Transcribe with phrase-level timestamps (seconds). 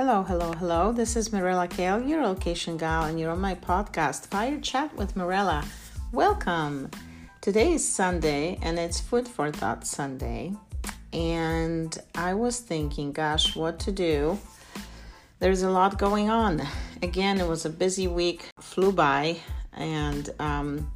[0.00, 0.92] Hello, hello, hello.
[0.92, 5.16] This is Mirella Kale, your location gal, and you're on my podcast, Fire Chat with
[5.16, 5.64] Mirella.
[6.12, 6.88] Welcome.
[7.40, 10.52] Today is Sunday, and it's Food for Thought Sunday.
[11.12, 14.38] And I was thinking, gosh, what to do.
[15.40, 16.62] There's a lot going on.
[17.02, 19.38] Again, it was a busy week, flew by,
[19.72, 20.92] and um,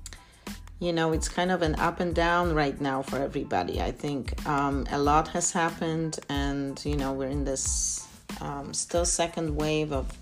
[0.79, 3.83] you know, it's kind of an up and down right now for everybody.
[3.83, 8.07] I think um, a lot has happened, and you know, we're in this
[8.41, 10.17] um, still second wave of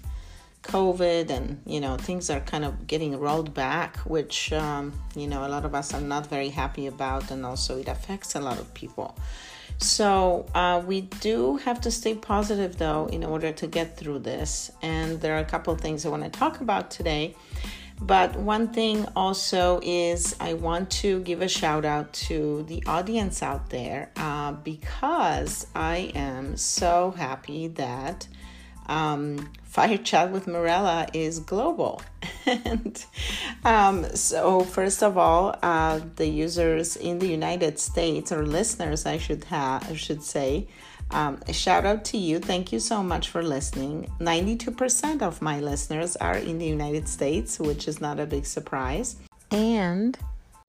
[0.62, 5.46] COVID, and you know, things are kind of getting rolled back, which um, you know,
[5.46, 8.58] a lot of us are not very happy about, and also it affects a lot
[8.58, 9.16] of people.
[9.78, 14.70] So, uh, we do have to stay positive though in order to get through this.
[14.82, 17.34] And there are a couple of things I want to talk about today.
[18.02, 23.42] But one thing also is I want to give a shout out to the audience
[23.42, 28.26] out there uh, because I am so happy that
[28.86, 32.02] um, Fire Chat with Mirella is global.
[32.46, 33.04] and
[33.64, 39.16] um, so, first of all, uh, the users in the United States, or listeners, I
[39.16, 40.66] should have, I should say,
[41.12, 42.40] um, shout out to you.
[42.40, 44.10] Thank you so much for listening.
[44.18, 49.16] 92% of my listeners are in the United States, which is not a big surprise.
[49.52, 50.18] And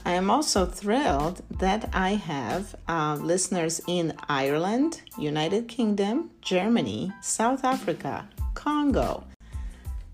[0.06, 7.64] I am also thrilled that I have uh, listeners in Ireland, United Kingdom, Germany, South
[7.64, 9.26] Africa, Congo,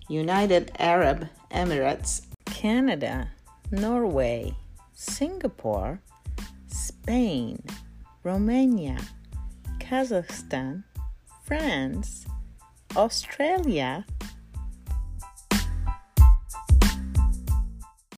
[0.07, 3.29] United Arab Emirates, Canada,
[3.71, 4.55] Norway,
[4.93, 6.01] Singapore,
[6.67, 7.61] Spain,
[8.23, 8.97] Romania,
[9.79, 10.83] Kazakhstan,
[11.43, 12.25] France,
[12.95, 14.05] Australia,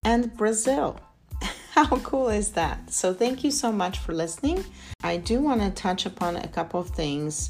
[0.04, 1.00] and Brazil.
[1.72, 2.92] How cool is that?
[2.92, 4.66] So, thank you so much for listening.
[5.04, 7.50] I do want to touch upon a couple of things.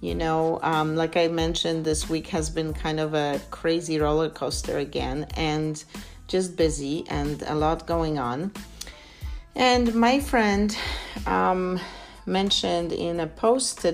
[0.00, 4.30] You know, um, like I mentioned, this week has been kind of a crazy roller
[4.30, 5.82] coaster again and
[6.26, 8.52] just busy and a lot going on.
[9.54, 10.74] And my friend,
[11.26, 11.80] um,
[12.26, 13.90] mentioned in a post uh,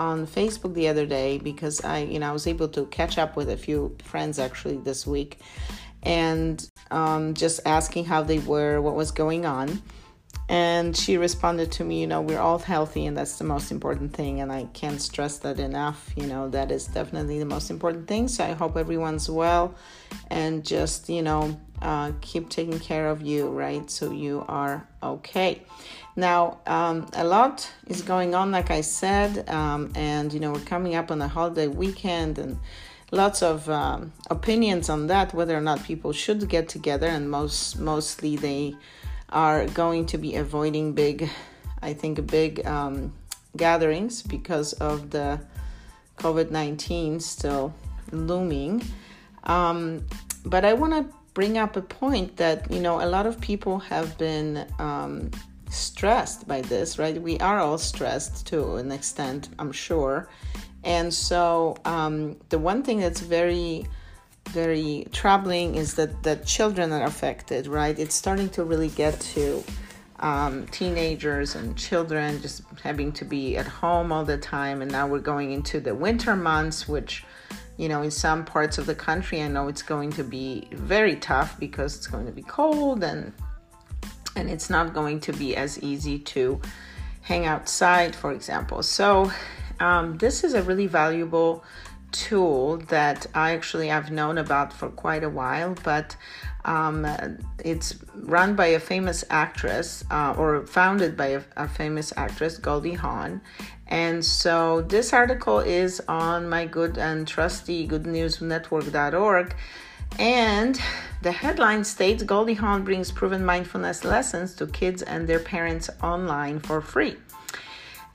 [0.00, 3.36] on Facebook the other day because I, you know, I was able to catch up
[3.36, 5.38] with a few friends actually this week,
[6.02, 9.82] and um, just asking how they were, what was going on.
[10.50, 14.12] And she responded to me, you know, we're all healthy, and that's the most important
[14.12, 14.40] thing.
[14.40, 16.10] And I can't stress that enough.
[16.16, 18.26] You know, that is definitely the most important thing.
[18.26, 19.76] So I hope everyone's well
[20.28, 23.88] and just, you know, uh, keep taking care of you, right?
[23.88, 25.62] So you are okay.
[26.16, 30.60] Now, um, a lot is going on, like I said, um, and you know, we're
[30.60, 32.58] coming up on the holiday weekend and
[33.12, 37.78] lots of um, opinions on that whether or not people should get together and most
[37.78, 38.74] mostly they
[39.30, 41.28] are going to be avoiding big
[41.82, 43.12] i think big um,
[43.56, 45.40] gatherings because of the
[46.18, 47.74] covid-19 still
[48.12, 48.82] looming
[49.44, 50.04] um,
[50.44, 53.78] but i want to bring up a point that you know a lot of people
[53.78, 55.30] have been um,
[55.70, 57.20] stressed by this, right?
[57.20, 60.28] We are all stressed to an extent, I'm sure.
[60.84, 63.86] And so um, the one thing that's very,
[64.50, 67.98] very troubling is that the children are affected, right?
[67.98, 69.64] It's starting to really get to
[70.18, 74.82] um, teenagers and children just having to be at home all the time.
[74.82, 77.24] And now we're going into the winter months, which
[77.80, 81.16] you know, in some parts of the country, I know it's going to be very
[81.16, 83.32] tough because it's going to be cold and
[84.36, 86.60] and it's not going to be as easy to
[87.22, 88.82] hang outside, for example.
[88.82, 89.32] So,
[89.80, 91.64] um, this is a really valuable
[92.12, 96.16] tool that I actually have known about for quite a while, but
[96.64, 97.06] um,
[97.64, 102.94] it's run by a famous actress uh, or founded by a, a, famous actress, Goldie
[102.94, 103.40] Hawn.
[103.86, 109.54] And so this article is on my good and trusty goodnewsnetwork.org.
[110.18, 110.80] And
[111.22, 116.60] the headline states Goldie Hawn brings proven mindfulness lessons to kids and their parents online
[116.60, 117.16] for free.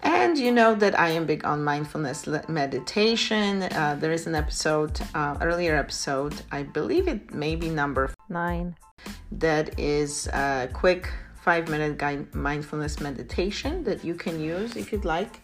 [0.06, 3.63] And you know that I am big on mindfulness meditation.
[3.63, 8.75] Uh, there is an episode, uh, earlier episode, I believe it may be number nine,
[9.31, 11.12] that is a quick
[11.42, 15.42] five minute guide mindfulness meditation that you can use if you'd like.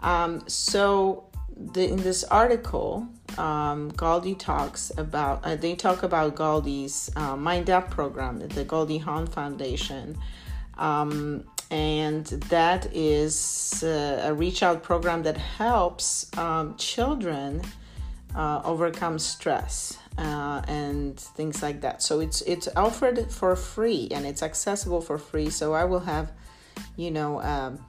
[0.00, 3.06] Um, so, the, in this article,
[3.36, 9.26] um, talks about, uh, they talk about Goldie's uh, Mind Up program, the Goldie Hawn
[9.26, 10.16] Foundation.
[10.78, 17.62] Um, and that is uh, a reach out program that helps um, children
[18.34, 22.02] uh, overcome stress uh, and things like that.
[22.02, 25.50] So it's it's offered for free and it's accessible for free.
[25.50, 26.32] So I will have,
[26.96, 27.84] you know, um,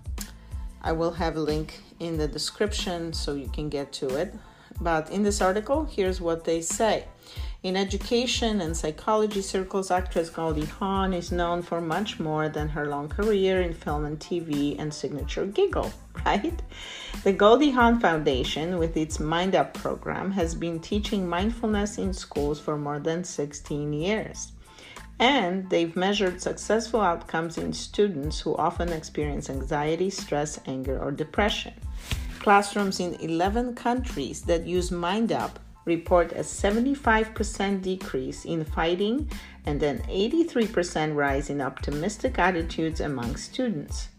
[0.81, 4.33] I will have a link in the description so you can get to it
[4.81, 7.05] but in this article, here's what they say.
[7.65, 12.85] In education and psychology circles, actress Goldie Hawn is known for much more than her
[12.85, 15.91] long career in film and TV and signature giggle,
[16.27, 16.61] right?
[17.23, 22.59] The Goldie Hawn Foundation, with its Mind Up program, has been teaching mindfulness in schools
[22.59, 24.51] for more than 16 years.
[25.17, 31.73] And they've measured successful outcomes in students who often experience anxiety, stress, anger, or depression.
[32.37, 39.29] Classrooms in 11 countries that use Mind Up report a 75% decrease in fighting
[39.65, 44.09] and an 83% rise in optimistic attitudes among students.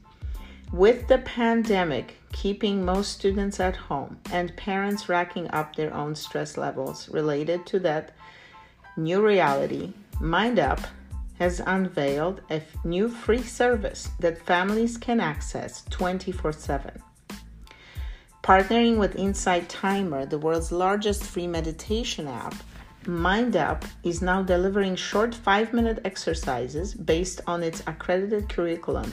[0.73, 6.57] With the pandemic keeping most students at home and parents racking up their own stress
[6.57, 8.13] levels related to that
[8.97, 10.85] new reality, MindUp
[11.39, 17.03] has unveiled a new free service that families can access 24 7.
[18.46, 22.54] Partnering with Insight Timer, the world's largest free meditation app,
[23.02, 29.12] MindUp is now delivering short five minute exercises based on its accredited curriculum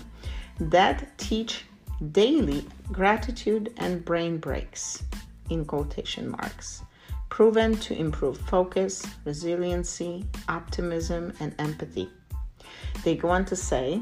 [0.59, 1.65] that teach
[2.11, 5.01] daily gratitude and brain breaks,
[5.49, 6.83] in quotation marks,
[7.29, 12.07] proven to improve focus, resiliency, optimism, and empathy.
[13.03, 13.99] They go on to say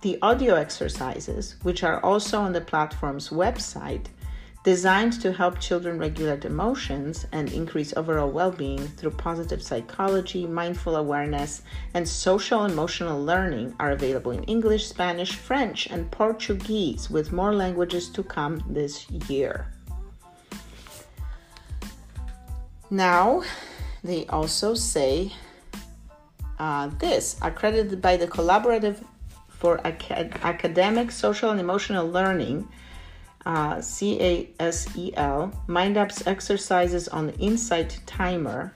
[0.00, 4.06] the audio exercises, which are also on the platform's website,
[4.64, 10.96] designed to help children regulate emotions and increase overall well being through positive psychology, mindful
[10.96, 11.62] awareness,
[11.94, 18.08] and social emotional learning, are available in English, Spanish, French, and Portuguese, with more languages
[18.10, 19.66] to come this year.
[22.88, 23.42] Now,
[24.04, 25.32] they also say
[26.58, 29.02] uh, this accredited by the Collaborative
[29.48, 32.68] for Acad- Academic, Social, and Emotional Learning
[33.46, 38.72] uh, CASEL, MindUp's exercises on the Insight Timer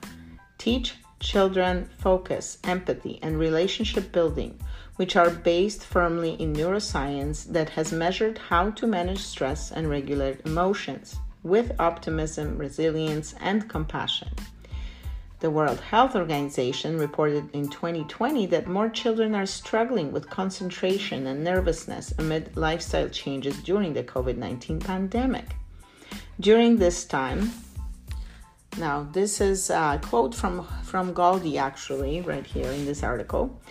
[0.57, 4.59] teach children focus, empathy, and relationship building,
[4.97, 10.45] which are based firmly in neuroscience that has measured how to manage stress and regulate
[10.45, 14.29] emotions with optimism, resilience, and compassion.
[15.39, 21.43] The World Health Organization reported in 2020 that more children are struggling with concentration and
[21.43, 25.55] nervousness amid lifestyle changes during the COVID 19 pandemic.
[26.39, 27.51] During this time,
[28.79, 33.61] now this is a quote from, from Goldie actually, right here in this article.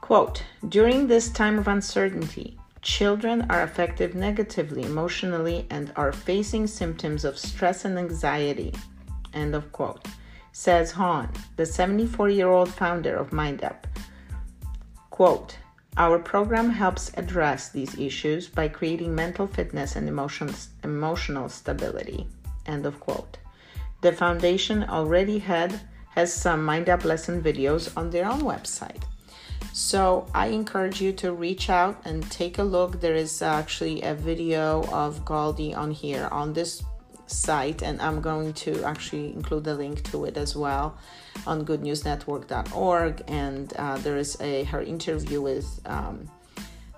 [0.00, 7.26] Quote During this time of uncertainty, children are affected negatively emotionally and are facing symptoms
[7.26, 8.72] of stress and anxiety.
[9.34, 10.08] End of quote
[10.54, 13.86] says Hawn, the 74 year old founder of MindUp.
[15.10, 15.58] Quote,
[15.96, 20.54] our program helps address these issues by creating mental fitness and emotion,
[20.84, 22.28] emotional stability.
[22.66, 23.36] End of quote.
[24.00, 25.80] The foundation already had
[26.10, 29.02] has some MindUp lesson videos on their own website.
[29.72, 33.00] So I encourage you to reach out and take a look.
[33.00, 36.84] There is actually a video of Goldie on here on this
[37.26, 40.98] site, and I'm going to actually include the link to it as well
[41.46, 43.22] on goodnewsnetwork.org.
[43.28, 46.28] And uh, there is a her interview with um,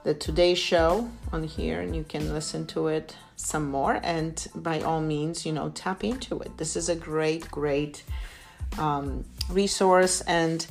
[0.04, 4.00] the Today Show on here, and you can listen to it some more.
[4.02, 6.56] And by all means, you know, tap into it.
[6.56, 8.04] This is a great, great
[8.78, 10.66] um, resource and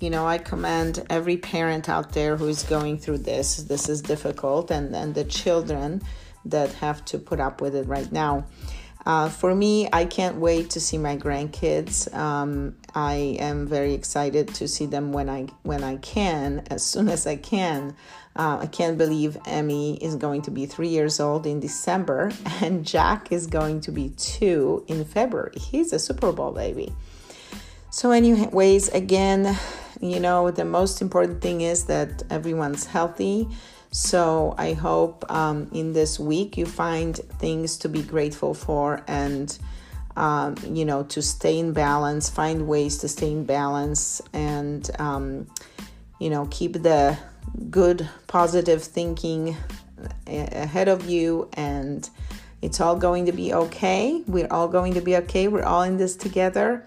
[0.00, 4.02] you know i commend every parent out there who is going through this this is
[4.02, 6.02] difficult and and the children
[6.44, 8.44] that have to put up with it right now
[9.06, 12.12] uh, for me, I can't wait to see my grandkids.
[12.12, 17.08] Um, I am very excited to see them when I when I can, as soon
[17.08, 17.94] as I can.
[18.34, 22.84] Uh, I can't believe Emmy is going to be three years old in December, and
[22.84, 25.56] Jack is going to be two in February.
[25.56, 26.92] He's a Super Bowl baby.
[27.90, 29.56] So, anyways, again,
[30.00, 33.48] you know, the most important thing is that everyone's healthy
[33.96, 39.58] so I hope um, in this week you find things to be grateful for and,
[40.16, 45.46] um, you know, to stay in balance, find ways to stay in balance and, um,
[46.20, 47.16] you know, keep the
[47.70, 49.56] good, positive thinking
[50.26, 52.10] ahead of you and
[52.60, 54.22] it's all going to be okay.
[54.26, 55.48] We're all going to be okay.
[55.48, 56.84] We're all in this together.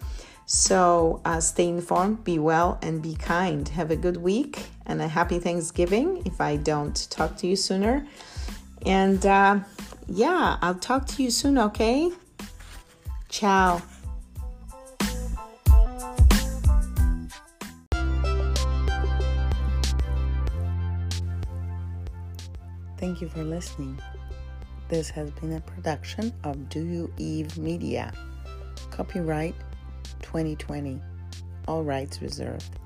[0.51, 3.69] So uh, stay informed, be well, and be kind.
[3.69, 8.07] Have a good week and a happy Thanksgiving if I don't talk to you sooner.
[8.83, 9.59] And uh,
[10.07, 12.11] yeah, I'll talk to you soon, okay?
[13.29, 13.79] Ciao.
[22.97, 24.01] Thank you for listening.
[24.87, 28.11] This has been a production of Do You Eve Media.
[28.89, 29.53] Copyright
[30.29, 31.01] 2020.
[31.67, 32.78] All rights reserved.